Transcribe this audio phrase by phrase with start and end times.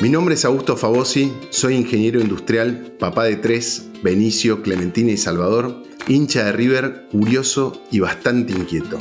[0.00, 5.82] Mi nombre es Augusto Fabosi, soy ingeniero industrial, papá de tres, Benicio, Clementina y Salvador,
[6.08, 8.98] hincha de River, curioso y bastante inquieto.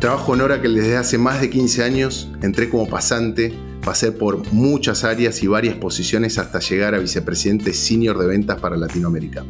[0.00, 5.04] Trabajo en Oracle desde hace más de 15 años, entré como pasante, pasé por muchas
[5.04, 9.44] áreas y varias posiciones hasta llegar a vicepresidente senior de ventas para Latinoamérica.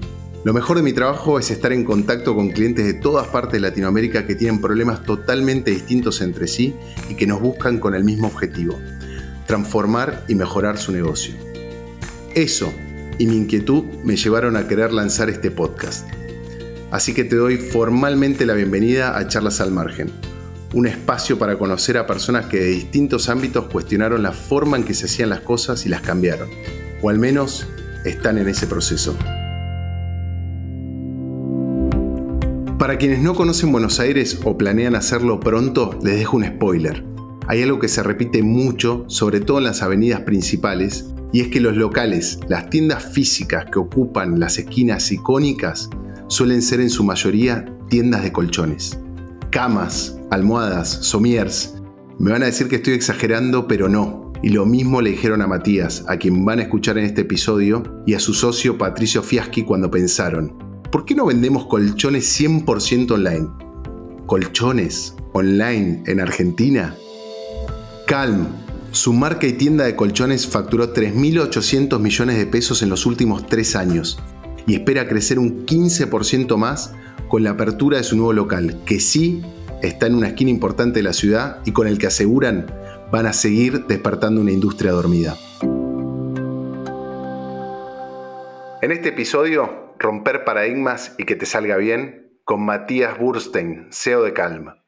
[0.44, 3.60] Lo mejor de mi trabajo es estar en contacto con clientes de todas partes de
[3.60, 6.74] Latinoamérica que tienen problemas totalmente distintos entre sí
[7.08, 8.78] y que nos buscan con el mismo objetivo,
[9.46, 11.34] transformar y mejorar su negocio.
[12.34, 12.72] Eso
[13.18, 16.08] y mi inquietud me llevaron a querer lanzar este podcast.
[16.90, 20.10] Así que te doy formalmente la bienvenida a Charlas al Margen,
[20.74, 24.94] un espacio para conocer a personas que de distintos ámbitos cuestionaron la forma en que
[24.94, 26.48] se hacían las cosas y las cambiaron,
[27.02, 27.66] o al menos
[28.04, 29.16] están en ese proceso.
[32.78, 37.15] Para quienes no conocen Buenos Aires o planean hacerlo pronto, les dejo un spoiler.
[37.48, 41.60] Hay algo que se repite mucho, sobre todo en las avenidas principales, y es que
[41.60, 45.88] los locales, las tiendas físicas que ocupan las esquinas icónicas,
[46.28, 48.98] suelen ser en su mayoría tiendas de colchones.
[49.50, 51.74] Camas, almohadas, somiers.
[52.18, 54.32] Me van a decir que estoy exagerando, pero no.
[54.42, 57.82] Y lo mismo le dijeron a Matías, a quien van a escuchar en este episodio,
[58.06, 60.58] y a su socio Patricio Fiaschi cuando pensaron,
[60.90, 63.48] ¿por qué no vendemos colchones 100% online?
[64.26, 66.96] ¿Colchones online en Argentina?
[68.06, 68.46] Calm,
[68.92, 73.74] su marca y tienda de colchones facturó 3.800 millones de pesos en los últimos tres
[73.74, 74.22] años
[74.64, 76.94] y espera crecer un 15% más
[77.26, 79.42] con la apertura de su nuevo local, que sí
[79.82, 82.72] está en una esquina importante de la ciudad y con el que aseguran
[83.10, 85.36] van a seguir despertando una industria dormida.
[88.82, 94.32] En este episodio, romper paradigmas y que te salga bien con Matías Burstein, CEO de
[94.32, 94.85] Calma.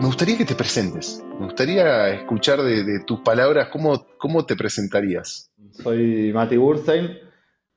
[0.00, 1.22] Me gustaría que te presentes.
[1.38, 5.50] Me gustaría escuchar de, tus palabras cómo, cómo te presentarías.
[5.70, 7.18] Soy Mati Burstein,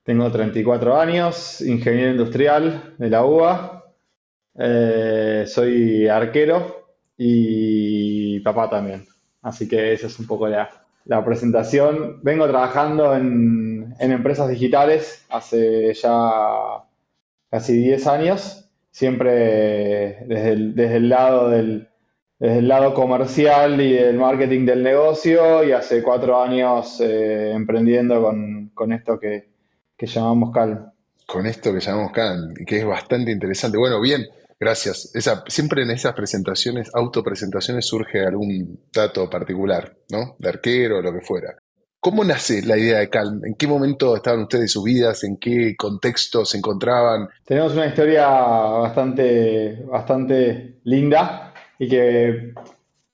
[0.02, 3.84] tengo 34 años, ingeniero industrial de la UBA.
[4.58, 9.06] Eh, soy arquero y papá también.
[9.42, 10.68] Así que esa es un poco la,
[11.24, 12.20] presentación.
[12.22, 16.84] Vengo trabajando en, empresas digitales hace ya
[17.50, 21.88] casi 10 años, siempre desde desde el lado del,
[22.38, 28.22] desde el lado comercial y del marketing del negocio y hace cuatro años eh, emprendiendo
[28.74, 29.48] con, esto que,
[29.98, 30.90] llamamos Calm.
[31.26, 33.78] Con esto que llamamos Calm, que es bastante interesante.
[33.78, 34.26] Bueno, bien,
[34.60, 35.10] gracias.
[35.14, 40.36] Esa, siempre en esas presentaciones, autopresentaciones, surge algún dato particular, ¿no?
[40.38, 41.56] De arquero o lo que fuera.
[41.98, 43.44] ¿Cómo nace la idea de Calm?
[43.44, 45.24] ¿En qué momento estaban ustedes en sus vidas?
[45.24, 47.28] ¿En qué contexto se encontraban?
[47.44, 51.45] Tenemos una historia bastante, bastante linda
[51.78, 52.54] y que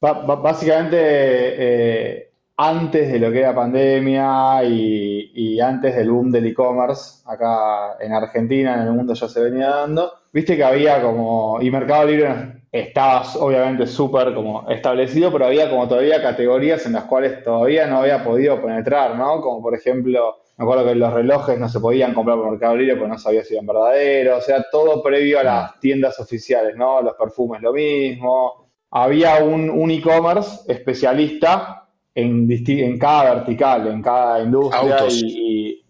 [0.00, 7.96] básicamente eh, antes de lo que era pandemia y, antes del boom del e-commerce, acá
[8.00, 12.06] en Argentina, en el mundo ya se venía dando, viste que había como, y Mercado
[12.06, 17.86] Libre estaba obviamente súper como establecido, pero había como todavía categorías en las cuales todavía
[17.86, 19.40] no había podido penetrar, ¿no?
[19.40, 22.96] Como por ejemplo, me acuerdo que los relojes no se podían comprar por Mercado Libre
[22.96, 27.00] porque no sabía si eran verdaderos, o sea, todo previo a las tiendas oficiales, ¿no?
[27.00, 34.98] Los perfumes lo mismo, había un, e-commerce especialista en, en, cada vertical, en cada industria
[35.08, 35.82] y,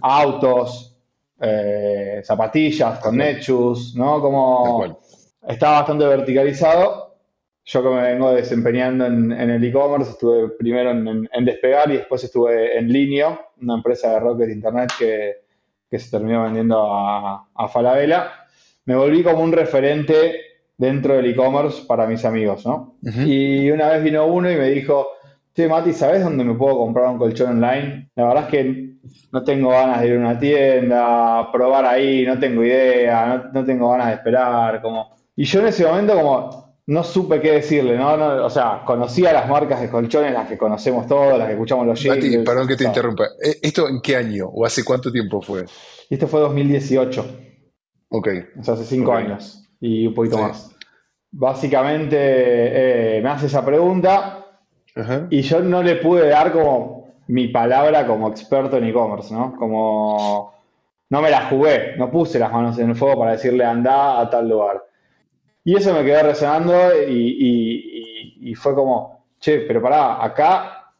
[0.00, 0.96] autos,
[1.38, 4.22] eh, zapatillas con Netshoes, ¿no?
[4.22, 4.98] Como
[5.46, 7.05] estaba bastante verticalizado.
[7.66, 12.78] Yo que me vengo desempeñando en, el e-commerce, estuve primero en, Despegar y después estuve
[12.78, 15.46] en Linio, una empresa de rocket internet que,
[15.98, 18.30] se terminó vendiendo a, a Falabella.
[18.84, 20.40] Me volví como un referente
[20.78, 22.96] dentro del e-commerce para mis amigos, ¿no?
[23.02, 25.08] Y una vez vino uno y me dijo,
[25.54, 28.10] che, Mati, ¿sabes dónde me puedo comprar un colchón online?
[28.14, 28.96] La verdad es que
[29.32, 33.90] no tengo ganas de ir a una tienda, probar ahí, no tengo idea, no, tengo
[33.90, 35.16] ganas de esperar, como...
[35.34, 38.14] Y yo en ese momento como no supe qué decirle, ¿no?
[38.44, 42.00] o sea, conocía las marcas de colchones, las que conocemos todos, las que escuchamos los
[42.00, 42.24] jingles.
[42.24, 43.24] Mati, perdón que te interrumpa.
[43.42, 45.64] ¿E-, ¿Esto en qué año o hace cuánto tiempo fue?
[46.08, 47.26] Esto fue 2018.
[48.10, 48.28] Ok.
[48.60, 50.70] O sea, hace cinco años y un poquito más.
[51.32, 54.46] Básicamente eh, me hace esa pregunta
[55.28, 59.54] y yo no le pude dar como mi palabra como experto en e-commerce, ¿no?
[59.56, 60.54] Como
[61.10, 64.30] no me la jugué, no puse las manos en el fuego para decirle anda a
[64.30, 64.82] tal lugar.
[65.66, 66.72] Y eso me quedó resonando
[67.08, 70.92] y, fue como, che, pero pará, acá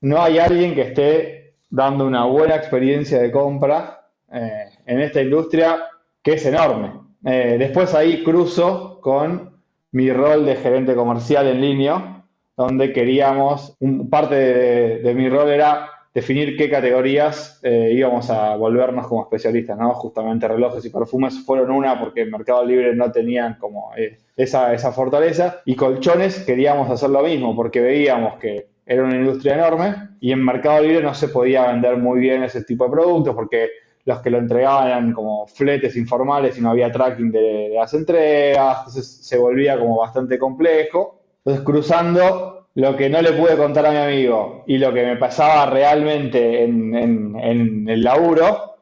[0.00, 5.84] no hay alguien que esté dando una buena experiencia de compra eh, en esta industria
[6.24, 6.90] que es enorme.
[7.24, 9.62] Eh, después ahí cruzo con
[9.92, 12.24] mi rol de gerente comercial en línea,
[12.56, 13.76] donde queríamos,
[14.10, 19.94] parte de, mi rol era definir qué categorías eh, íbamos a volvernos como especialistas, ¿no?
[19.94, 24.74] Justamente relojes y perfumes fueron una porque en Mercado Libre no tenían como eh, esa,
[24.74, 29.94] esa fortaleza y colchones queríamos hacer lo mismo porque veíamos que era una industria enorme
[30.20, 33.68] y en Mercado Libre no se podía vender muy bien ese tipo de productos porque
[34.04, 39.06] los que lo entregaban como fletes informales y no había tracking de, las entregas, entonces
[39.06, 41.20] se volvía como bastante complejo.
[41.44, 45.16] Entonces cruzando lo que no le pude contar a mi amigo y lo que me
[45.16, 48.76] pasaba realmente en, el laburo,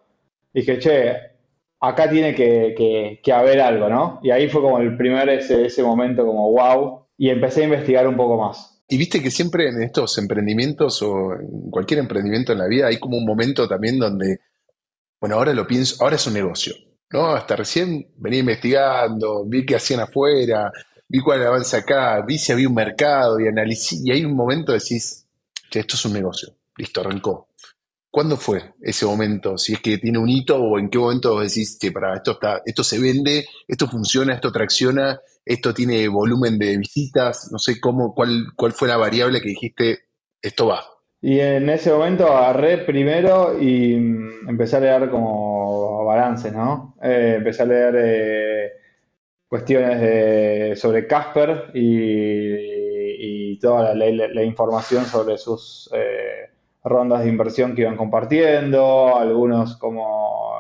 [0.52, 1.16] dije, che,
[1.80, 4.20] acá tiene que, haber algo, ¿no?
[4.22, 8.06] Y ahí fue como el primer ese, ese momento como wow y empecé a investigar
[8.06, 8.84] un poco más.
[8.88, 12.98] Y viste que siempre en estos emprendimientos o en cualquier emprendimiento en la vida hay
[12.98, 14.38] como un momento también donde,
[15.20, 16.72] bueno, ahora lo pienso, ahora es un negocio,
[17.10, 17.32] ¿no?
[17.32, 20.70] Hasta recién venía investigando, vi qué hacían afuera,
[21.08, 24.72] vi cuál avance acá, vi si había un mercado y analicé, y hay un momento
[24.72, 25.26] de decís,
[25.70, 27.48] que esto es un negocio, listo, arrancó.
[28.10, 29.58] ¿Cuándo fue ese momento?
[29.58, 32.62] Si es que tiene un hito o en qué momento decís que para esto está,
[32.64, 38.14] esto se vende, esto funciona, esto tracciona esto tiene volumen de visitas, no sé cómo,
[38.14, 40.00] cuál, cuál fue la variable que dijiste,
[40.42, 40.84] esto va.
[41.22, 43.94] Y en ese momento agarré primero y
[44.46, 46.96] empecé a leer como balances, ¿no?
[47.02, 48.72] Eh, empecé a leer eh,
[49.48, 56.48] cuestiones de, sobre Casper y, toda la, información sobre sus eh,
[56.84, 60.54] rondas de inversión que iban compartiendo, algunos como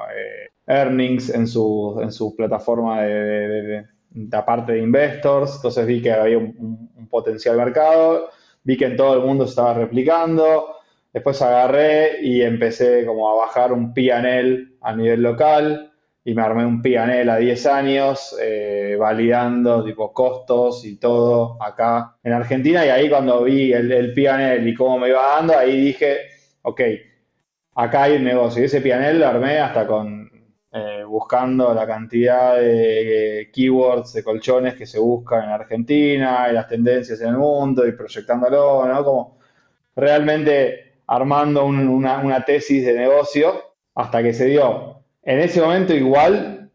[0.66, 6.38] earnings en su, en su plataforma de la parte de investors, entonces vi que había
[6.38, 8.28] un, potencial mercado,
[8.64, 10.74] vi que en todo el mundo se estaba replicando,
[11.10, 15.87] después agarré y empecé como a bajar un PNL a nivel local
[16.28, 22.16] y me armé un PNL a 10 años, eh, validando tipo costos y todo acá
[22.22, 25.80] en Argentina y ahí cuando vi el, el PNL y cómo me iba dando, ahí
[25.80, 26.18] dije,
[26.62, 26.80] ok,
[27.76, 30.30] acá hay un negocio y ese PNL lo armé hasta con
[30.70, 36.68] eh, buscando la cantidad de keywords de colchones que se buscan en Argentina y las
[36.68, 39.02] tendencias en el mundo y proyectándolo, ¿no?
[39.02, 39.38] Como
[39.96, 43.54] realmente armando una, tesis de negocio
[43.94, 44.97] hasta que se dio.
[45.28, 46.70] En ese momento igual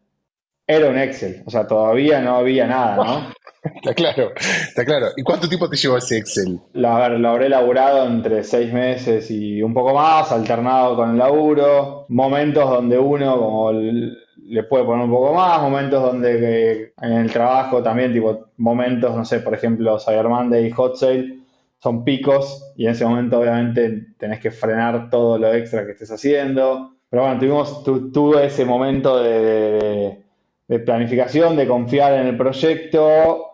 [0.67, 3.33] era un Excel, o sea, todavía no había nada, ¿no?
[3.63, 5.07] Está claro, está claro.
[5.17, 6.59] ¿Y cuánto tiempo te llevó ese Excel?
[6.73, 12.05] Lo, lo, habré elaborado entre seis meses y un poco más, alternado con el laburo,
[12.09, 17.81] momentos donde uno como le puede poner un poco más, momentos donde en el trabajo
[17.81, 21.39] también, tipo momentos, no sé, por ejemplo, Cyber Monday y Hot Sale
[21.79, 26.11] son picos y en ese momento obviamente tenés que frenar todo lo extra que estés
[26.11, 26.92] haciendo.
[27.13, 30.17] Pero bueno, tuvimos, tuve ese momento de
[30.83, 33.51] planificación, de confiar en el proyecto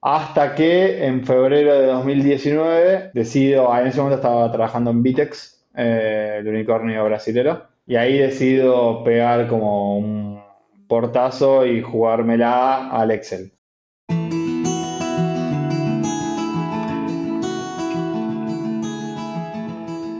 [0.00, 6.36] hasta que en febrero de 2019 decido, en ese momento estaba trabajando en Vitex, eh,
[6.38, 10.40] el unicornio brasilero, y ahí decido pegar como un
[10.86, 13.50] portazo y jugármela al Excel.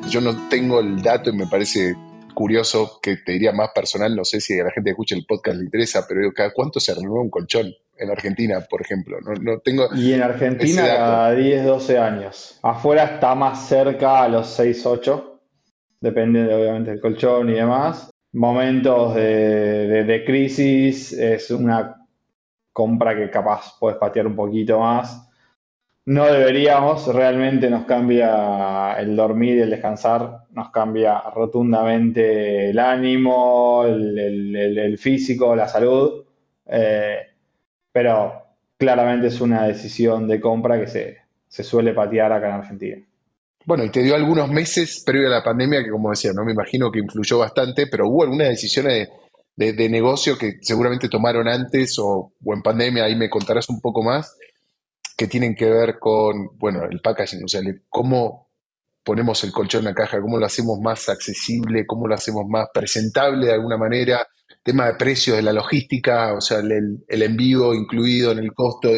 [0.08, 1.94] Yo no tengo el dato y me parece
[2.40, 5.26] curioso que te diría más personal, no sé si a la gente que escucha el
[5.26, 7.70] podcast le interesa, pero ¿cada cuánto se renueva un colchón?
[8.00, 9.18] en Argentina, por ejemplo.
[9.20, 12.58] No, tengo y en Argentina cada 10, 12 años.
[12.62, 15.40] Afuera está más cerca a los 6, 8.
[16.00, 18.10] Depende de, obviamente del colchón y demás.
[18.32, 21.94] Momentos de, crisis es una
[22.72, 25.29] compra que capaz puedes patear un poquito más.
[26.06, 33.84] No deberíamos, realmente nos cambia el dormir y el descansar, nos cambia rotundamente el ánimo,
[33.86, 36.24] el, físico, la salud.
[36.66, 37.18] Eh,
[37.92, 42.96] pero claramente es una decisión de compra que se, suele patear acá en Argentina.
[43.66, 46.52] Bueno, y te dio algunos meses previo a la pandemia que, como decía, no me
[46.52, 49.10] imagino que influyó bastante, pero hubo algunas decisiones
[49.54, 54.34] de, negocio que seguramente tomaron antes o, en pandemia, ahí me contarás un poco más,
[55.20, 57.60] que tienen que ver con, bueno, el packaging, o sea,
[57.90, 58.48] cómo
[59.04, 62.68] ponemos el colchón en la caja, cómo lo hacemos más accesible, cómo lo hacemos más
[62.72, 64.26] presentable de alguna manera,
[64.62, 68.88] tema de precios de la logística, o sea, el, envío incluido en el costo.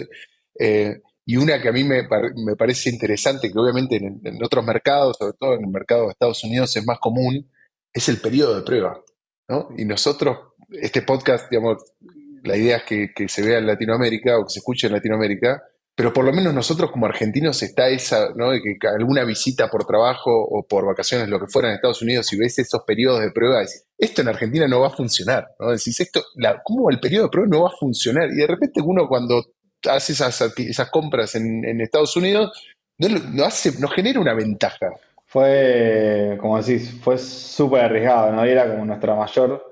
[0.60, 2.04] Eh, y una que a mí me,
[2.56, 6.76] parece interesante, que obviamente en, otros mercados, sobre todo en el mercado de Estados Unidos,
[6.76, 7.50] es más común,
[7.92, 8.96] es el periodo de prueba.
[9.48, 9.70] ¿no?
[9.76, 10.38] Y nosotros,
[10.70, 11.82] este podcast, digamos,
[12.44, 15.60] la idea es que, que, se vea en Latinoamérica o que se escuche en Latinoamérica,
[15.94, 18.50] pero por lo menos nosotros como argentinos está esa, ¿no?
[18.50, 22.32] De que alguna visita por trabajo o por vacaciones, lo que fuera en Estados Unidos,
[22.32, 25.70] y ves esos periodos de prueba, decís, esto en Argentina no va a funcionar, ¿no?
[25.70, 26.22] Decís, esto,
[26.64, 28.30] ¿cómo el periodo de prueba no va a funcionar?
[28.30, 29.44] Y de repente uno cuando
[29.88, 32.52] hace esas, compras en, Estados Unidos,
[32.98, 34.90] no, hace, no genera una ventaja.
[35.26, 38.44] Fue, como decís, fue súper arriesgado, ¿no?
[38.44, 39.62] era como nuestra mayor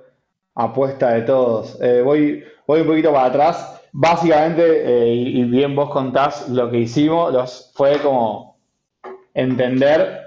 [0.55, 1.79] apuesta de todos.
[1.81, 3.80] Eh, voy, voy un poquito para atrás.
[3.93, 8.57] Básicamente, eh, y bien vos contás, lo que hicimos los, fue como
[9.35, 10.21] entender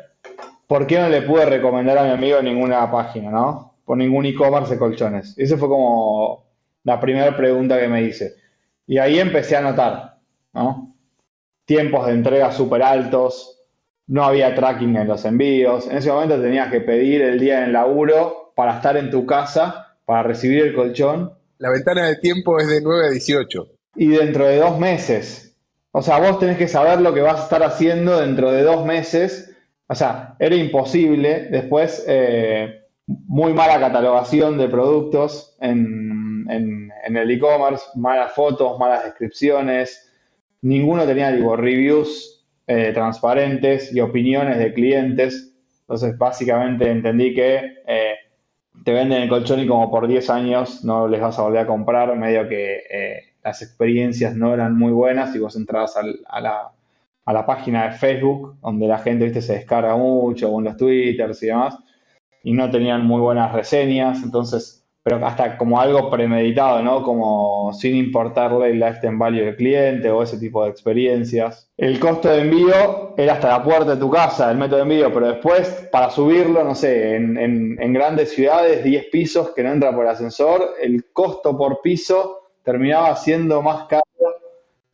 [0.68, 3.76] por qué no le pude recomendar a mi amigo ninguna página, ¿no?
[3.86, 5.38] Por ningún e-commerce de colchones.
[5.38, 6.46] Esa fue como
[6.84, 8.36] la primera pregunta que me hice.
[8.88, 10.18] Y ahí empecé a notar,
[10.54, 10.96] ¿no?
[11.66, 13.62] Tiempos de entrega súper altos,
[14.08, 15.88] no había tracking en los envíos.
[15.88, 19.26] En ese momento tenías que pedir el día en el laburo para estar en tu
[19.26, 21.34] casa, para recibir el colchón.
[21.64, 23.68] La ventana de tiempo es de 9 a 18.
[23.96, 25.56] Y dentro de dos meses.
[25.94, 28.86] O sea, vos tenés que saber lo que vas a estar haciendo dentro de dos
[28.86, 29.56] meses.
[29.88, 31.48] O sea, era imposible.
[31.50, 40.12] Después, eh, muy mala catalogación de productos en, el e-commerce, malas fotos, malas descripciones.
[40.64, 45.56] Ninguno tenía, digo, reviews eh, transparentes y opiniones de clientes.
[45.80, 48.16] Entonces, básicamente entendí que eh,
[48.84, 51.68] te venden el colchón y como por 10 años no les vas a volver a
[51.68, 57.46] comprar, medio que eh, las experiencias no eran muy buenas y vos entrabas a, la,
[57.46, 59.42] página de Facebook, donde la gente ¿viste?
[59.42, 61.78] se descarga mucho, o los Twitters y demás,
[62.44, 64.24] y no tenían muy buenas reseñas.
[64.24, 67.04] Entonces, pero hasta como algo premeditado, ¿no?
[67.04, 71.70] Como sin importarle el lifetime value del cliente o ese tipo de experiencias.
[71.76, 75.14] El costo de envío era hasta la puerta de tu casa, el método de envío,
[75.14, 80.08] pero después para subirlo, no sé, en, grandes ciudades, 10 pisos que no entra por
[80.08, 84.04] ascensor, el costo por piso terminaba siendo más caro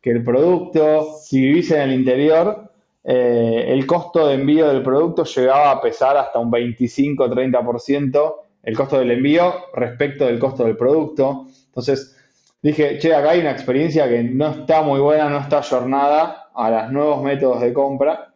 [0.02, 1.18] que el producto.
[1.22, 2.72] Si vivís en el interior,
[3.04, 9.00] eh, el costo de envío del producto llegaba a pesar hasta un 25-30% el costo
[9.00, 11.48] del envío respecto del costo del producto.
[11.68, 12.18] Entonces
[12.62, 16.70] dije, che, acá hay una experiencia que no está muy buena, no está jornada a
[16.70, 18.34] los nuevos métodos de compra.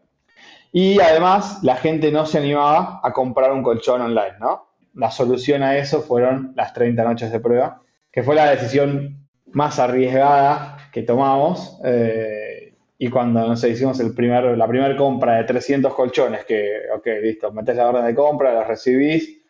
[0.71, 4.69] Y además la gente no se animaba a comprar un colchón online, ¿no?
[4.95, 9.77] La solución a eso fueron las 30 noches de prueba, que fue la decisión más
[9.79, 11.79] arriesgada que tomamos.
[11.83, 14.15] Eh, y cuando nos hicimos el
[14.57, 18.63] la primera compra de 300 colchones, que, ok, listo, metes la orden de compra, la
[18.63, 19.42] recibís,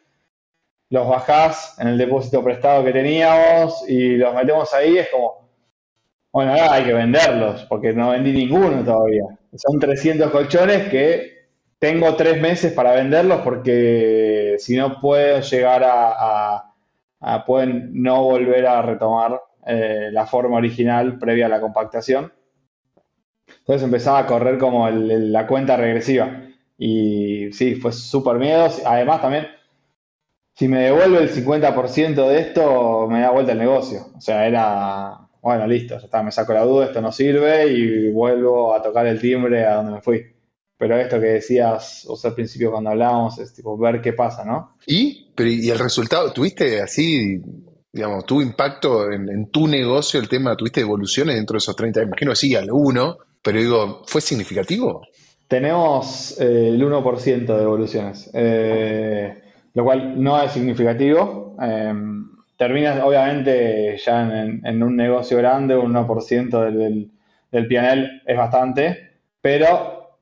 [0.94, 5.50] los bajás en el depósito prestado que teníamos y los metemos ahí, es como,
[6.32, 9.24] bueno, ahora hay que venderlos, porque no vendí ninguno todavía.
[9.56, 11.48] Son 300 colchones que
[11.80, 16.72] tengo tres meses para venderlos porque si no puedo llegar a,
[17.48, 22.32] pueden no volver a retomar eh, la forma original previa a la compactación.
[23.48, 26.44] Entonces empezaba a correr como la cuenta regresiva.
[26.78, 28.68] Y sí, fue súper miedo.
[28.86, 29.48] Además también
[30.56, 34.08] si me devuelve el 50% de esto, me da vuelta el negocio.
[34.16, 38.12] O sea, era, bueno, listo, ya está, me saco la duda, esto no sirve y
[38.12, 40.24] vuelvo a tocar el timbre a donde me fui.
[40.78, 44.44] Pero esto que decías, o sea, al principio cuando hablábamos, es tipo ver qué pasa,
[44.46, 44.76] ¿no?
[44.86, 45.32] ¿Y?
[45.34, 46.32] Pero, ¿Y el resultado?
[46.32, 47.42] ¿Tuviste así,
[47.92, 50.56] digamos, tuvo impacto en, tu negocio el tema?
[50.56, 52.04] ¿Tuviste evoluciones dentro de esos 30?
[52.04, 55.02] Imagino sí, alguno, pero digo, ¿fue significativo?
[55.48, 58.30] Tenemos eh, el 1% de evoluciones.
[58.34, 59.43] Eh,
[59.74, 61.56] lo cual no es significativo.
[61.60, 67.12] Em, terminas, obviamente, ya en, un negocio grande, un 1% del,
[67.52, 69.12] del, es bastante,
[69.42, 70.18] pero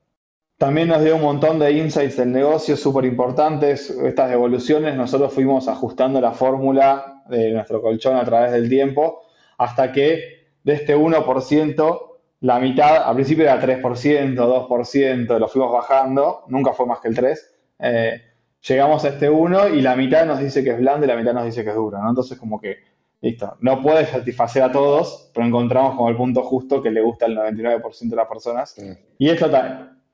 [0.56, 3.90] también nos dio un montón de insights del negocio súper importantes.
[3.90, 9.22] Estas devoluciones, nosotros fuimos ajustando la fórmula de nuestro colchón a través del tiempo,
[9.58, 12.08] hasta que de este 1%,
[12.40, 17.16] la mitad, al principio era 3%, 2%, lo fuimos bajando, nunca fue más que el
[17.16, 18.31] 3%
[18.66, 21.32] llegamos a este 1 y la mitad nos dice que es blando y la mitad
[21.32, 22.08] nos dice que es duro, ¿no?
[22.08, 22.78] Entonces como que,
[23.20, 27.26] listo, no puede satisfacer a todos, pero encontramos como el punto justo que le gusta
[27.26, 28.76] al 99% de las personas.
[29.18, 29.50] Y esto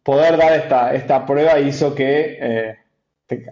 [0.02, 2.76] poder dar esta, esta prueba hizo que eh,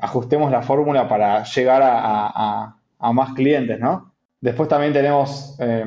[0.01, 2.77] ajustemos la fórmula para llegar a,
[3.13, 4.13] más clientes, ¿no?
[4.41, 5.57] Después también tenemos...
[5.61, 5.85] Eh,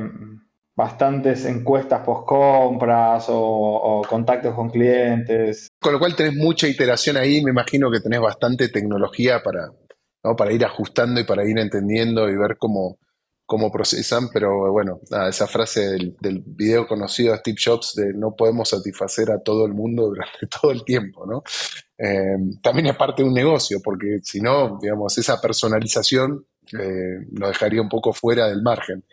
[0.80, 5.68] bastantes encuestas post compras o, contactos con clientes.
[5.78, 9.68] Con lo cual tenés mucha iteración ahí, me imagino que tenés bastante tecnología para,
[10.36, 12.96] para ir ajustando y para ir entendiendo y ver cómo,
[13.44, 18.70] cómo procesan, pero bueno, esa frase del, video conocido de Steve Jobs de no podemos
[18.70, 21.42] satisfacer a todo el mundo durante todo el tiempo, ¿no?
[21.98, 27.48] Eh, también es parte de un negocio, porque si no, digamos, esa personalización eh, lo
[27.48, 29.04] dejaría un poco fuera del margen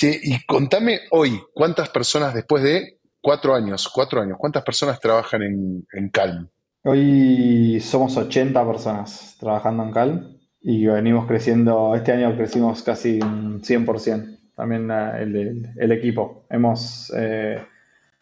[0.00, 6.08] y contame hoy, ¿cuántas personas después de cuatro años, cuatro años, cuántas personas trabajan en,
[6.10, 6.48] Calm?
[6.84, 13.62] Hoy somos 80 personas trabajando en Calm y venimos creciendo, este año crecimos casi un
[13.62, 14.38] 100%.
[14.54, 16.44] también el, equipo.
[16.50, 17.10] Hemos,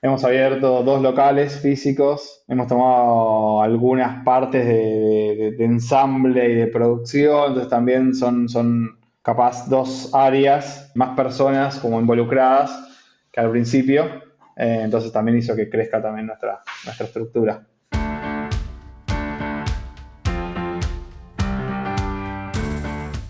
[0.01, 7.69] hemos abierto dos locales físicos, hemos tomado algunas partes de, ensamble y de producción, entonces
[7.69, 12.89] también son, son capaz dos áreas, más personas como involucradas
[13.31, 14.23] que al principio,
[14.57, 17.67] entonces también hizo que crezca también nuestra, nuestra estructura.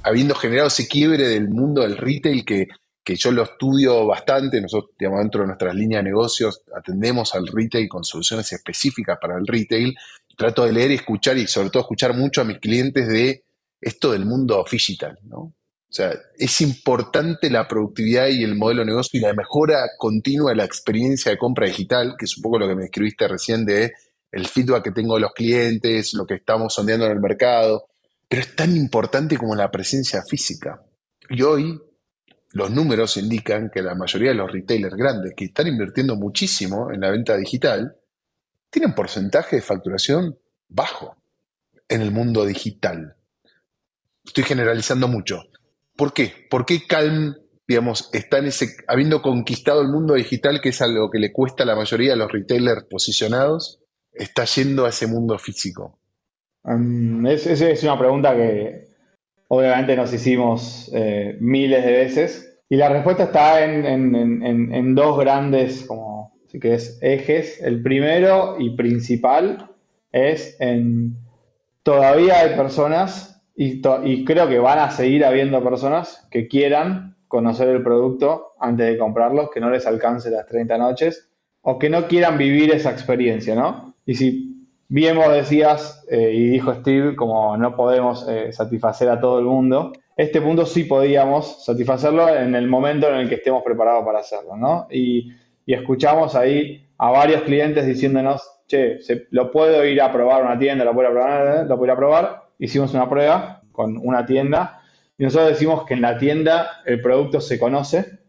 [0.03, 2.69] habiendo generado ese quiebre del mundo del retail que,
[3.05, 7.89] yo lo estudio bastante, nosotros digamos, dentro de nuestras líneas de negocios atendemos al retail
[7.89, 9.95] con soluciones específicas para el retail,
[10.37, 13.45] trato de leer y escuchar y sobre todo escuchar mucho a mis clientes de
[13.81, 15.53] esto del mundo digital, ¿no?
[15.93, 20.51] O sea, es importante la productividad y el modelo de negocio y la mejora continua
[20.51, 23.67] de la experiencia de compra digital, que es un poco lo que me escribiste recién
[23.67, 23.93] de
[24.31, 27.89] el feedback que tengo de los clientes, lo que estamos sondeando en el mercado
[28.33, 30.83] pero es tan importante como la presencia física.
[31.29, 31.79] Y hoy
[32.53, 37.03] los números indican que la mayoría de los retailers grandes que están invirtiendo muchísimo en
[37.03, 37.95] la venta digital
[38.71, 41.15] tienen porcentaje de facturación bajo
[41.87, 43.17] en el mundo digital.
[44.25, 45.43] Estoy generalizando mucho.
[45.97, 46.33] ¿Por qué?
[46.51, 47.35] ¿Por qué Calm,
[47.67, 51.63] digamos, está en ese, habiendo conquistado el mundo digital, que es algo que le cuesta
[51.63, 53.81] a la mayoría de los retailers posicionados,
[54.13, 55.99] está yendo a ese mundo físico?
[56.65, 58.89] Um, Esa es, una pregunta que
[59.49, 66.33] obviamente nos hicimos eh, miles de veces y la respuesta está en, dos grandes, como
[66.49, 67.61] si que es ejes.
[67.61, 69.69] El primero y principal
[70.11, 71.17] es en
[71.83, 77.83] todavía hay personas y, creo que van a seguir habiendo personas que quieran conocer el
[77.83, 81.31] producto antes de comprarlo, que no les alcance las 30 noches
[81.63, 83.95] o que no quieran vivir esa experiencia, ¿no?
[84.05, 84.53] Y si
[84.95, 89.47] Bien vos decías, eh, y dijo Steve, como no podemos eh, satisfacer a todo el
[89.47, 94.19] mundo, este punto sí podíamos satisfacerlo en el momento en el que estemos preparados para
[94.19, 94.87] hacerlo, ¿no?
[94.91, 95.33] Y,
[95.67, 98.99] escuchamos ahí a varios clientes diciéndonos, che,
[99.31, 102.42] lo puedo ir a probar una tienda, lo puedo probar, lo puedo ir a probar.
[102.63, 104.83] Hicimos una prueba con una tienda
[105.19, 108.21] y nosotros decimos que en la tienda el producto se conoce,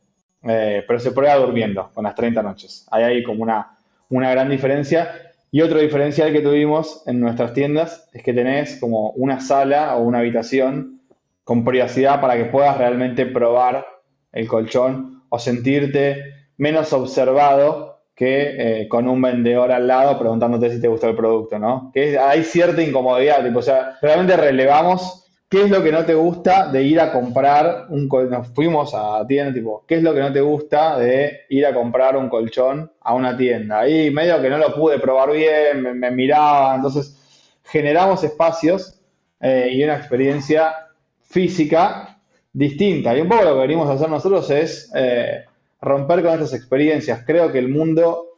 [0.42, 2.88] eh, pero se prueba durmiendo con las 30 noches.
[2.90, 3.78] Hay ahí como una,
[4.10, 5.12] una gran diferencia
[5.52, 10.02] y otro diferencial que tuvimos en nuestras tiendas es que tenés como una sala o
[10.02, 11.02] una habitación
[11.44, 13.86] con privacidad para que puedas realmente probar
[14.32, 16.24] el colchón o sentirte
[16.58, 21.58] menos observado que eh, con un vendedor al lado preguntándote si te gustó el producto,
[21.58, 21.92] ¿no?
[21.94, 25.24] Que hay cierta incomodidad, tipo, o sea, realmente relevamos
[25.54, 28.08] ¿Qué es lo que no te gusta de ir a comprar un?
[28.08, 31.76] Nos fuimos a tienda, tipo, ¿qué es lo que no te gusta de ir a
[31.76, 33.82] comprar un colchón a una tienda?
[33.82, 39.00] Ahí medio que no lo pude probar bien, me, miraba, entonces generamos espacios
[39.40, 40.74] eh, y una experiencia
[41.22, 42.18] física
[42.52, 43.16] distinta.
[43.16, 45.46] Y un poco lo que venimos a hacer nosotros es eh,
[45.84, 47.24] romper con estas experiencias.
[47.26, 48.38] Creo que el mundo,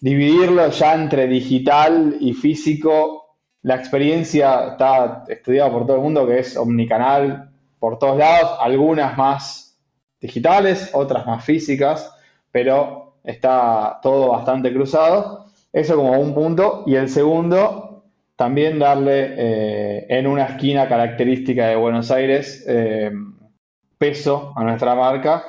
[0.00, 3.26] dividirlo ya entre digital y físico
[3.66, 9.18] la experiencia está estudiada por todo el mundo, que es omnicanal por todos lados, algunas
[9.18, 9.76] más
[10.20, 12.14] digitales, otras más físicas,
[12.52, 15.46] pero está todo bastante cruzado.
[15.72, 16.84] Eso como un punto.
[16.86, 18.04] Y el segundo,
[18.36, 23.10] también darle eh, en una esquina característica de Buenos Aires eh,
[23.98, 25.44] peso a nuestra marca.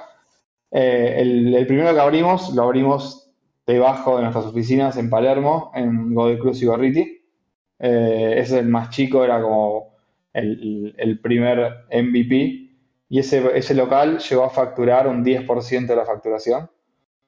[0.71, 3.29] Eh, el, primero que abrimos, lo abrimos
[3.65, 7.21] debajo de nuestras oficinas en Palermo, en Godecruz y Gorriti.
[7.79, 9.95] Eh, ese es el más chico, era como
[10.33, 12.67] el, primer MVP.
[13.09, 16.69] Y ese, local llegó a facturar un 10% de la facturación.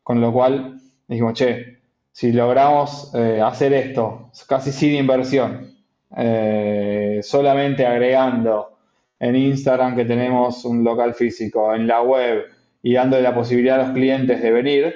[0.04, 1.80] Con lo cual dijimos, che,
[2.12, 5.78] si logramos eh, hacer esto casi sin inversión,
[7.22, 8.78] solamente agregando
[9.20, 12.46] en Instagram que tenemos un local físico, en la web
[12.82, 14.96] y dándole la posibilidad a los clientes de venir,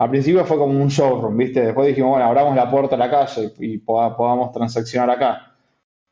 [0.00, 1.60] al principio fue como un showroom, ¿viste?
[1.60, 5.54] Después dijimos, bueno, abramos la puerta a la calle y, podamos transaccionar acá.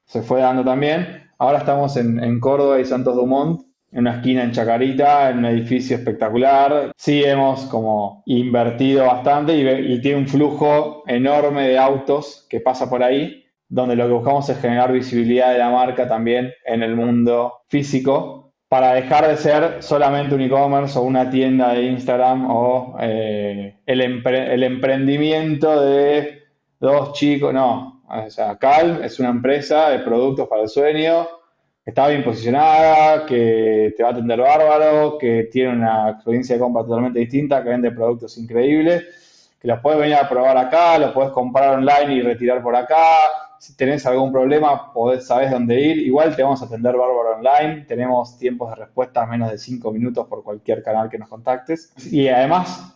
[0.05, 1.31] Se fue dando también.
[1.39, 5.97] Ahora estamos en, Córdoba y Santos Dumont, en una esquina en Chacarita, en un edificio
[5.97, 6.93] espectacular.
[6.99, 12.91] Sí hemos como invertido bastante y, y tiene un flujo enorme de autos que pasa
[12.91, 16.95] por ahí, donde lo que buscamos es generar visibilidad de la marca también en el
[16.95, 22.97] mundo físico para dejar de ser solamente un e-commerce o una tienda de Instagram o
[23.01, 26.43] eh, el, el, emprendimiento de
[26.79, 31.27] dos chicos, no, o sea, Calm es una empresa de productos para el sueño,
[31.83, 36.61] que está bien posicionada, que te va a atender bárbaro, que tiene una experiencia de
[36.61, 41.13] compra totalmente distinta, que vende productos increíbles, que los puedes venir a probar acá, los
[41.13, 42.99] puedes comprar online y retirar por acá,
[43.59, 45.99] Si tenés algún problema, podés, sabés dónde ir.
[45.99, 47.85] Igual te vamos a atender bárbaro online.
[47.87, 51.93] Tenemos tiempos de respuesta menos de 5 minutos por cualquier canal que nos contactes.
[52.11, 52.95] Y además,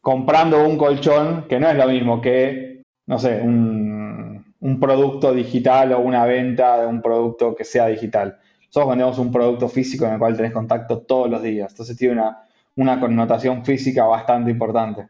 [0.00, 4.24] comprando un colchón, que no es lo mismo que, no sé, un,
[4.80, 8.38] producto digital o una venta de un producto que sea digital.
[8.66, 11.70] Nosotros vendemos un producto físico en el cual tenés contacto todos los días.
[11.72, 12.44] Entonces tiene una,
[12.76, 15.08] una connotación física bastante importante.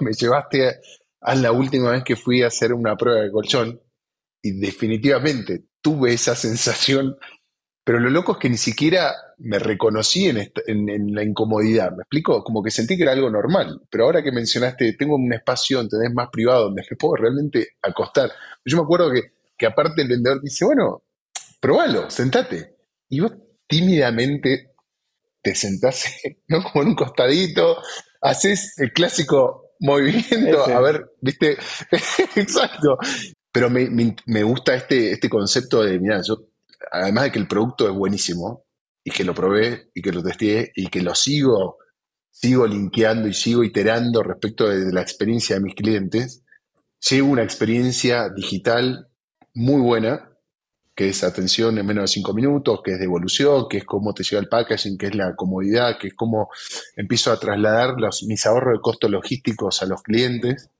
[0.00, 0.80] Me llevaste
[1.20, 3.80] a la última vez que fui a hacer una prueba de colchón
[4.42, 7.16] y definitivamente tuve esa sensación,
[7.84, 12.44] pero lo loco es que ni siquiera me reconocí en, la incomodidad, ¿me explico?
[12.44, 16.12] Como que sentí que era algo normal, pero ahora que mencionaste, tengo un espacio, ¿entendés?
[16.12, 18.30] Más privado donde me puedo realmente acostar.
[18.64, 21.02] Yo me acuerdo que, que aparte el vendedor dice, bueno,
[21.60, 22.76] probalo, sentate.
[23.08, 23.32] Y vos
[23.66, 24.72] tímidamente
[25.42, 26.04] te sentás,
[26.48, 26.62] ¿no?
[26.62, 27.78] Como en un costadito,
[28.20, 31.56] haces el clásico movimiento, a ver, viste,
[32.36, 32.98] exacto.
[33.52, 36.46] Pero me, gusta este, este concepto de, mira, yo,
[36.92, 38.64] además de que el producto es buenísimo,
[39.02, 41.78] y que lo probé, y que lo testé, y que lo sigo,
[42.30, 46.44] sigo linkeando y sigo iterando respecto de la experiencia de mis clientes,
[47.08, 49.08] llevo una experiencia digital
[49.54, 50.28] muy buena,
[50.94, 54.22] que es atención en menos de cinco minutos, que es devolución, que es cómo te
[54.22, 56.50] llega el packaging, que es la comodidad, que es cómo
[56.94, 60.70] empiezo a trasladar los, mis ahorros de costos logísticos a los clientes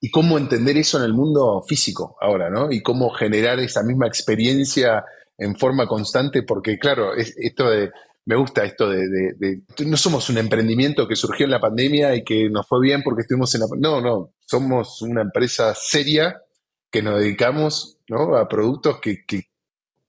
[0.00, 2.70] y cómo entender eso en el mundo físico ahora, ¿no?
[2.70, 5.04] Y cómo generar esa misma experiencia
[5.36, 7.90] en forma constante, porque claro, esto de,
[8.24, 12.50] me gusta esto de, no somos un emprendimiento que surgió en la pandemia y que
[12.50, 13.66] nos fue bien porque estuvimos en la...
[13.78, 16.42] No, no, somos una empresa seria
[16.90, 17.98] que nos dedicamos
[18.36, 19.24] a productos que,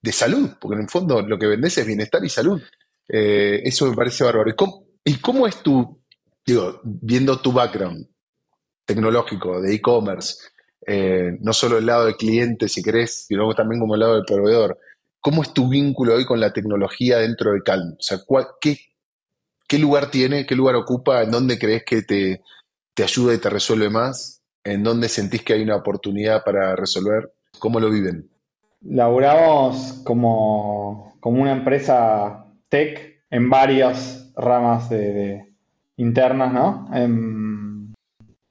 [0.01, 2.61] de salud, porque en el fondo lo que vendes es bienestar y salud.
[3.07, 4.51] Eh, eso me parece bárbaro.
[5.03, 6.01] ¿Y cómo, es tu,
[6.45, 8.07] digo, viendo tu background
[8.89, 10.37] tecnológico, de e-commerce,
[10.87, 14.25] eh, no solo el lado del cliente, si querés, sino también como el lado del
[14.25, 14.79] proveedor,
[15.21, 17.93] ¿cómo es tu vínculo hoy con la tecnología dentro de Calm?
[17.99, 18.17] O sea,
[18.59, 22.41] qué, lugar tiene, qué lugar ocupa, en dónde crees que te,
[22.95, 24.41] te ayuda y te resuelve más?
[24.63, 27.31] ¿En dónde sentís que hay una oportunidad para resolver?
[27.59, 28.27] ¿Cómo lo viven?
[28.81, 35.49] Laburamos como, como una empresa tech en varias ramas de,
[35.99, 36.87] internas, ¿no?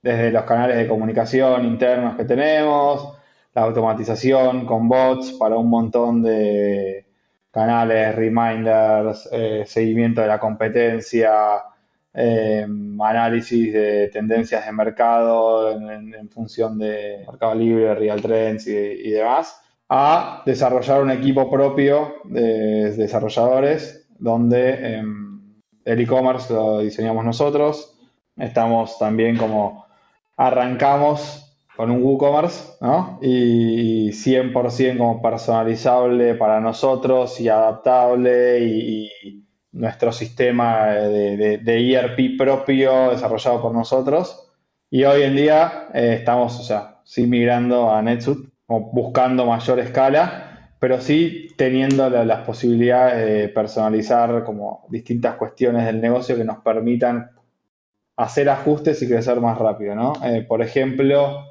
[0.08, 3.12] Desde los canales de comunicación internos que tenemos,
[3.54, 7.04] la automatización con bots para un montón de
[7.50, 11.62] canales, reminders, eh, seguimiento de la competencia,
[12.14, 12.66] eh,
[13.00, 20.42] análisis de tendencias de mercado en, función de Mercado Libre, Real Trends y, demás, a
[20.46, 27.94] desarrollar un equipo propio de desarrolladores donde em, el e-commerce lo diseñamos nosotros.
[28.36, 29.87] Estamos también como
[30.38, 31.44] arrancamos
[31.76, 33.18] con un WooCommerce, ¿no?
[33.20, 43.62] Y 100% como personalizable para nosotros y adaptable y nuestro sistema de, ERP propio desarrollado
[43.62, 44.50] por nosotros.
[44.90, 50.72] Y hoy en día eh, estamos, o sea, sí migrando a NetSuite, buscando mayor escala,
[50.78, 57.30] pero sí teniendo las posibilidades de personalizar como distintas cuestiones del negocio que nos permitan
[58.18, 60.12] hacer ajustes y crecer más rápido, ¿no?
[60.24, 61.44] Eh, por ejemplo,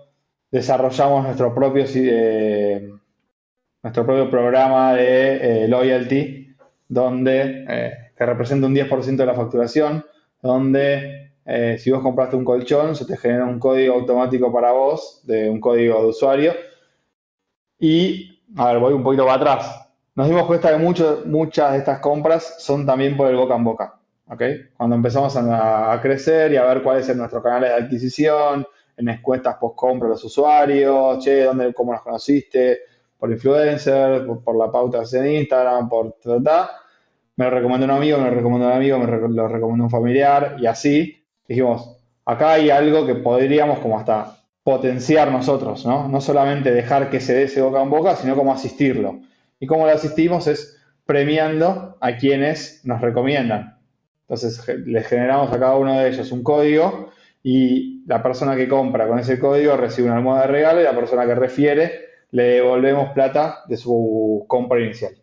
[0.52, 2.90] desarrollamos nuestro propio, eh,
[3.82, 6.56] nuestro propio programa de loyalty,
[6.88, 10.04] donde que representa un 10% de la facturación,
[10.42, 15.22] donde eh, si vos compraste un colchón, se te genera un código automático para vos,
[15.24, 16.54] de un código de usuario.
[17.80, 19.88] Y, a ver, voy un poquito para atrás.
[20.16, 24.00] Nos dimos cuenta que muchas de estas compras son también por el boca en boca.
[24.30, 24.70] ¿Okay?
[24.76, 28.66] Cuando empezamos a, crecer y a ver cuáles son nuestros canales de adquisición,
[28.98, 32.80] en encuestas post-compra los usuarios, che, ¿dónde, ¿cómo nos conociste?
[33.18, 36.72] Por influencer, por, la pauta en Instagram, por ta,
[37.36, 40.56] me lo recomendó un amigo, me lo recomendó un amigo, me lo recomendó un familiar
[40.60, 41.24] y así.
[41.48, 46.10] Dijimos, acá hay algo que podríamos como hasta potenciar nosotros, ¿no?
[46.10, 49.22] No solamente dejar que se dé ese boca en boca, sino como asistirlo.
[49.60, 53.77] Y cómo lo asistimos es premiando a quienes nos recomiendan.
[54.30, 57.12] Entonces les generamos a cada uno de ellos un código
[57.44, 60.96] y la persona que compra con ese código recibe una almohada de regalo y la
[60.96, 65.14] persona que refiere le devolvemos plata de su compra inicial.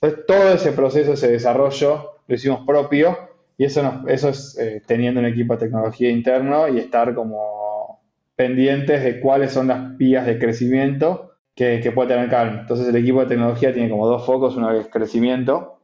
[0.00, 3.16] Entonces, todo ese proceso, ese desarrollo, lo hicimos propio
[3.56, 8.00] y eso, eso es eh, teniendo un equipo de tecnología interno y estar como
[8.34, 12.60] pendientes de cuáles son las vías de crecimiento que, puede tener Calm.
[12.60, 15.79] Entonces, el equipo de tecnología tiene como dos focos, uno es crecimiento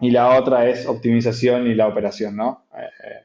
[0.00, 2.64] y la otra es optimización y la operación, ¿no?
[2.74, 3.24] Eh, eh,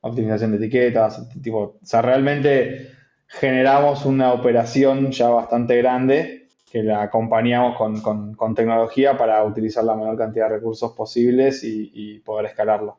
[0.00, 2.90] optimización de etiquetas, tipo, o sea, realmente
[3.26, 10.16] generamos una operación ya bastante grande que la acompañamos con, tecnología para utilizar la menor
[10.18, 12.98] cantidad de recursos posibles y, poder escalarlo.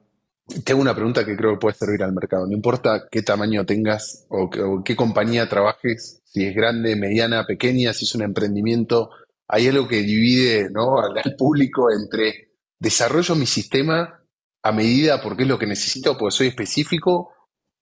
[0.64, 2.48] Tengo una pregunta que creo que puede servir al mercado.
[2.48, 4.50] No importa qué tamaño tengas o,
[4.84, 9.10] qué compañía trabajes, si es grande, mediana, pequeña, si es un emprendimiento,
[9.48, 11.00] hay algo que divide ¿no?
[11.00, 12.48] al, público entre
[12.80, 14.22] desarrollo mi sistema
[14.64, 17.34] a medida porque es lo que necesito, porque soy específico,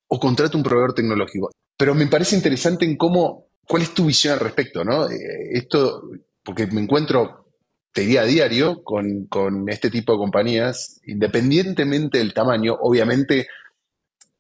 [0.08, 1.50] o contrato un proveedor tecnológico.
[1.78, 5.10] Pero me parece interesante en cómo, cuál es tu visión al respecto, ¿no?
[5.10, 6.04] Eh, esto,
[6.44, 7.52] porque me encuentro,
[7.92, 13.48] te diría a diario, con, con este tipo de compañías, independientemente del tamaño, obviamente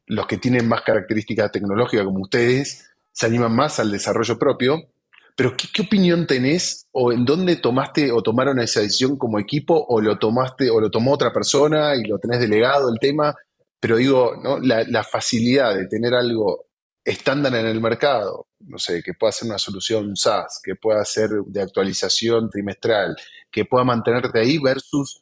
[0.07, 4.89] los que tienen más características tecnológicas como ustedes se animan más al desarrollo propio,
[5.35, 9.99] pero ¿qué, opinión tenés o en dónde tomaste o tomaron esa decisión como equipo o
[9.99, 13.35] lo tomaste o lo tomó otra persona y lo tenés delegado el tema?
[13.79, 14.59] Pero digo, ¿no?
[14.59, 16.67] la, facilidad de tener algo
[17.03, 21.29] estándar en el mercado, no sé, que pueda ser una solución SaaS, que pueda ser
[21.45, 23.15] de actualización trimestral,
[23.51, 25.21] que pueda mantenerte ahí versus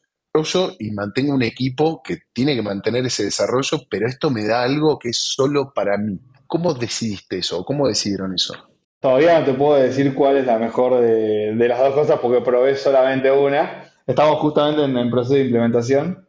[0.80, 4.98] y mantenga un equipo que tiene que mantener ese desarrollo, pero esto me da algo
[4.98, 6.20] que es solo para mí.
[6.48, 7.64] ¿Cómo decidiste eso?
[7.64, 8.73] ¿Cómo decidieron eso?
[9.04, 12.78] Todavía no te puedo decir cuál es la mejor de, las dos cosas porque probé
[12.78, 13.84] solamente una.
[14.08, 16.26] Estamos justamente en el proceso de implementación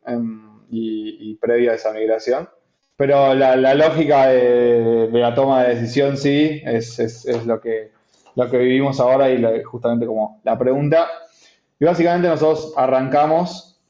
[0.68, 2.48] y, y previa a esa migración.
[2.96, 7.92] Pero la, lógica de, la toma de decisión sí es, es, lo, que,
[8.34, 11.06] lo que vivimos ahora y justamente como la pregunta.
[11.78, 13.80] Y básicamente nosotros arrancamos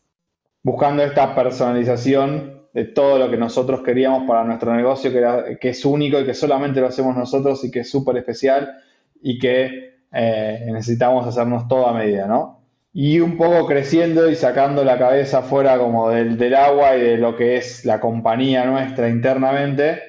[0.63, 6.21] buscando esta personalización de todo lo que nosotros queríamos para nuestro negocio, que, es único
[6.21, 8.75] y que solamente lo hacemos nosotros y que es súper especial
[9.23, 12.65] y que eh, necesitamos hacernos todo a medida, ¿no?
[12.97, 17.37] y un poco creciendo y sacando la cabeza fuera como del, agua y de lo
[17.37, 20.01] que es la compañía nuestra internamente,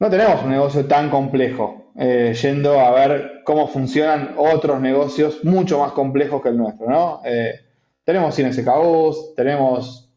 [0.00, 5.80] no tenemos un negocio tan complejo, eh, yendo a ver cómo funcionan otros negocios mucho
[5.80, 7.20] más complejos que el nuestro, ¿no?
[7.26, 7.60] Eh,
[8.04, 10.07] tenemos 100 SKUs, tenemos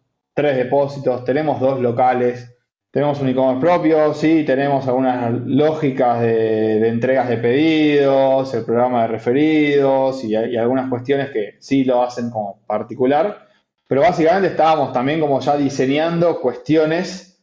[0.41, 2.57] tres depósitos, tenemos dos locales,
[2.89, 9.07] tenemos un e-commerce propio, sí, tenemos algunas lógicas de, entregas de pedidos, el programa de
[9.09, 13.47] referidos y, algunas cuestiones que sí lo hacen como particular,
[13.87, 17.39] pero básicamente estábamos también como ya diseñando cuestiones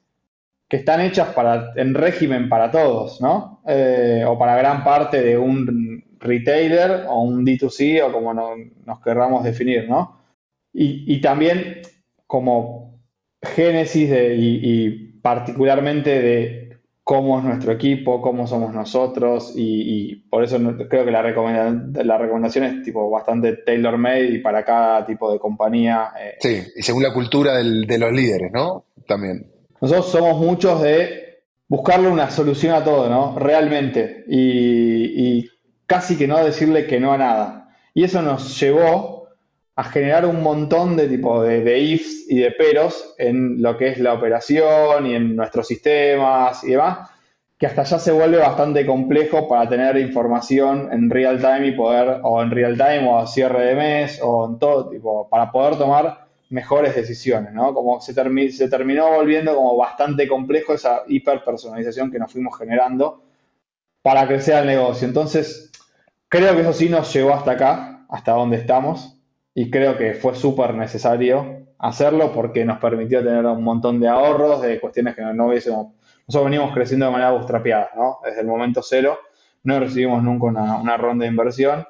[0.68, 3.62] que están hechas para, en régimen para todos, ¿no?
[3.66, 9.44] Eh, o para gran parte de un retailer o un D2C o como nos querramos
[9.44, 10.18] definir, ¿no?
[10.80, 11.82] Y, también
[12.26, 12.87] como
[13.42, 16.68] génesis de, y particularmente de
[17.08, 20.58] cómo es nuestro equipo, cómo somos nosotros y, por eso
[20.90, 25.38] creo que la recomendación, la recomendación es tipo bastante tailor-made y para cada tipo de
[25.38, 26.10] compañía.
[26.20, 26.36] Eh.
[26.38, 28.84] Sí, y según la cultura de los líderes, ¿no?
[29.06, 29.50] También.
[29.80, 33.38] Nosotros somos muchos de buscarle una solución a todo, ¿no?
[33.38, 34.24] Realmente.
[34.28, 35.50] Y, y
[35.86, 37.74] casi que no decirle que no a nada.
[37.94, 39.17] Y eso nos llevó
[39.78, 44.00] a generar un montón de tipo de, ifs y de peros en lo que es
[44.00, 47.08] la operación y en nuestros sistemas y demás,
[47.56, 52.18] que hasta ya se vuelve bastante complejo para tener información en real time y poder,
[52.24, 55.76] o en real time o a cierre de mes, o en todo, tipo, para poder
[55.78, 57.72] tomar mejores decisiones, ¿no?
[57.72, 58.12] Como se,
[58.50, 63.22] se terminó volviendo como bastante complejo esa hiperpersonalización que nos fuimos generando
[64.02, 65.06] para crecer el negocio.
[65.06, 65.70] Entonces,
[66.28, 69.14] creo que eso sí nos llevó hasta acá, hasta donde estamos
[69.54, 74.62] y creo que fue súper necesario hacerlo porque nos permitió tener un montón de ahorros
[74.62, 75.94] de cuestiones que no, hubiésemos.
[76.26, 78.18] Nosotros venimos creciendo de manera bootstrapeada, ¿no?
[78.24, 79.18] Desde el momento cero
[79.64, 81.86] no recibimos nunca una, ronda de inversión.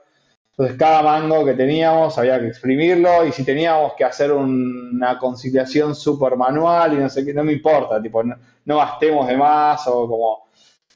[0.50, 5.94] Entonces, cada mango que teníamos había que exprimirlo y si teníamos que hacer una conciliación
[5.94, 9.86] súper manual y no sé qué, no me importa, tipo, no, no gastemos de más
[9.86, 10.48] o como.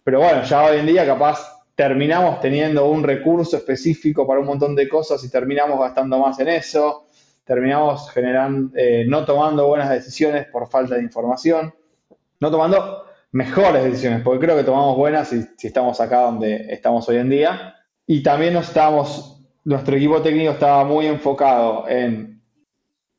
[0.02, 4.74] Pero bueno, ya hoy en día capaz terminamos teniendo un recurso específico para un montón
[4.74, 7.06] de cosas y terminamos gastando más en eso,
[7.44, 11.74] terminamos generando, eh, no tomando buenas decisiones por falta de información,
[12.40, 17.16] no tomando mejores decisiones, porque creo que tomamos buenas si, estamos acá donde estamos hoy
[17.16, 17.74] en día.
[18.06, 22.42] Y también estábamos, nuestro equipo técnico estaba muy enfocado en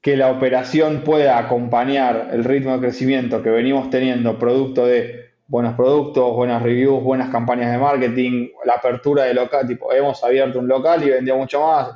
[0.02, 5.76] que la operación pueda acompañar el ritmo de crecimiento que venimos teniendo producto de buenos
[5.76, 10.68] productos, buenas reviews, buenas campañas de marketing, la apertura de local, tipo, hemos abierto un
[10.68, 11.96] local y vendía mucho más.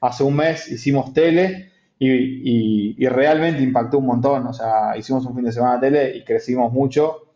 [0.00, 4.46] Hace un mes hicimos tele y, realmente impactó un montón.
[4.46, 7.28] O sea, hicimos un fin de semana de tele y crecimos mucho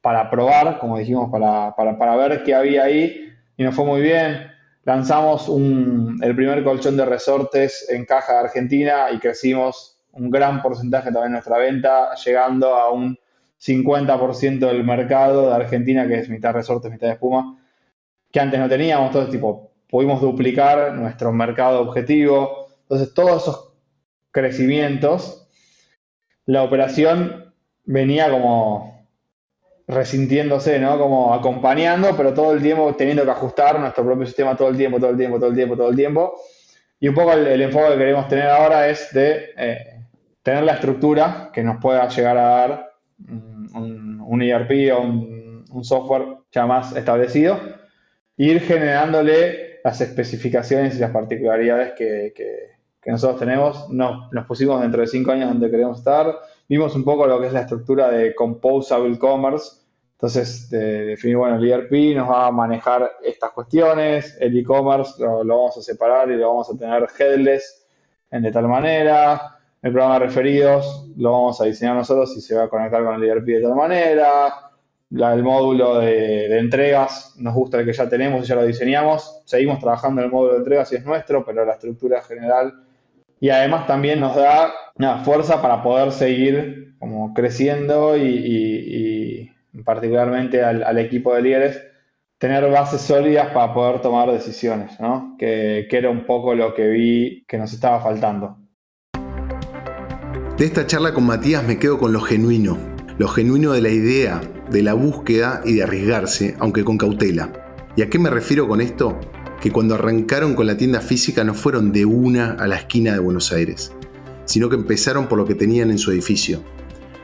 [0.00, 4.48] para probar, como dijimos, para, para, ver qué había ahí y nos fue muy bien.
[4.84, 11.06] Lanzamos el primer colchón de resortes en caja de Argentina y crecimos un gran porcentaje
[11.06, 13.16] también en nuestra venta, llegando a un
[13.64, 17.58] 50% del mercado de Argentina, que es mitad resortes, mitad de espuma.
[18.32, 19.08] que antes no teníamos.
[19.08, 22.66] Entonces, tipo, pudimos duplicar nuestro mercado objetivo.
[22.82, 23.72] Entonces, todos esos
[24.30, 25.48] crecimientos,
[26.46, 27.52] la operación
[27.84, 29.06] venía como
[29.86, 30.98] resintiéndose, ¿no?
[30.98, 34.98] Como acompañando, pero todo el tiempo teniendo que ajustar nuestro propio sistema todo el tiempo,
[34.98, 36.34] todo el tiempo, todo el tiempo, todo el tiempo.
[36.98, 40.06] Y un poco el, enfoque que queremos tener ahora es de eh,
[40.42, 42.92] tener la estructura que nos pueda llegar a dar
[43.74, 47.58] un, un ERP o un, software ya más establecido,
[48.36, 52.72] e ir generándole las especificaciones y las particularidades que,
[53.06, 53.88] nosotros tenemos.
[53.90, 57.48] Nos, nos pusimos dentro de cinco años donde queremos estar, vimos un poco lo que
[57.48, 59.82] es la estructura de Composable Commerce,
[60.22, 65.56] entonces, definir, bueno, el ERP nos va a manejar estas cuestiones, el e-commerce lo, lo,
[65.56, 67.84] vamos a separar y lo vamos a tener headless
[68.30, 72.54] en de tal manera, el programa de referidos lo vamos a diseñar nosotros y se
[72.54, 74.70] va a conectar con el ERP de tal manera.
[75.10, 79.42] el módulo de, entregas nos gusta el que ya tenemos y ya lo diseñamos.
[79.44, 82.72] Seguimos trabajando en el módulo de entregas y es nuestro, pero la estructura general.
[83.40, 89.50] Y además también nos da una fuerza para poder seguir como creciendo y,
[89.84, 91.82] particularmente al, equipo de líderes
[92.38, 95.36] tener bases sólidas para poder tomar decisiones, ¿no?
[95.38, 98.61] que era un poco lo que vi que nos estaba faltando.
[100.58, 102.76] De esta charla con Matías me quedo con lo genuino,
[103.16, 107.50] lo genuino de la idea, de la búsqueda y de arriesgarse, aunque con cautela.
[107.96, 109.18] ¿Y a qué me refiero con esto?
[109.62, 113.18] Que cuando arrancaron con la tienda física no fueron de una a la esquina de
[113.18, 113.92] Buenos Aires,
[114.44, 116.62] sino que empezaron por lo que tenían en su edificio.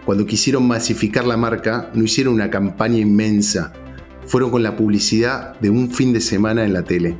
[0.06, 3.74] Cuando quisieron masificar la marca, no hicieron una campaña inmensa,
[4.26, 7.14] fueron con la publicidad de un fin de semana en la tele.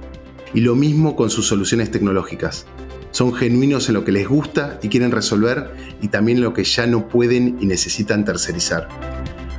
[0.54, 2.66] Y lo mismo con sus soluciones tecnológicas.
[3.10, 5.70] Son genuinos en lo que les gusta y quieren resolver
[6.02, 8.88] y también lo que ya no pueden y necesitan tercerizar.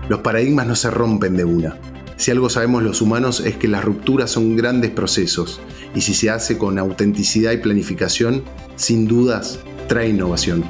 [0.08, 1.78] Los paradigmas no se rompen de una.
[2.16, 5.62] Si algo sabemos los humanos es que las rupturas son grandes procesos
[5.96, 8.44] y si se hace con autenticidad y planificación,
[8.76, 10.64] sin dudas, trae innovación.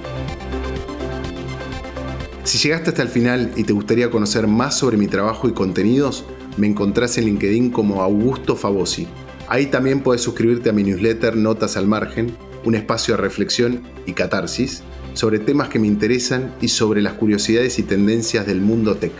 [2.44, 6.24] Si llegaste hasta el final y te gustaría conocer más sobre mi trabajo y contenidos,
[6.58, 9.08] me encontrás en LinkedIn como Augusto Fabosi.
[9.48, 14.14] Ahí también puedes suscribirte a mi newsletter Notas al Margen un espacio de reflexión y
[14.14, 19.14] catarsis sobre temas que me interesan y sobre las curiosidades y tendencias del mundo tech.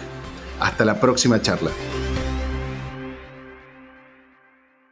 [0.60, 1.72] Hasta la próxima charla.